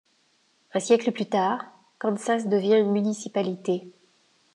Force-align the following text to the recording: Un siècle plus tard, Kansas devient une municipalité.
Un 0.73 0.79
siècle 0.79 1.11
plus 1.11 1.27
tard, 1.29 1.63
Kansas 1.99 2.47
devient 2.47 2.79
une 2.79 2.89
municipalité. 2.91 3.93